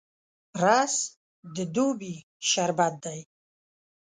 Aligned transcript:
رس 0.63 0.95
د 1.55 1.57
دوبي 1.75 2.15
شربت 2.49 2.93
دی 3.03 3.19